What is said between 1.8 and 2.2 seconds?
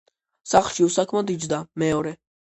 მეორე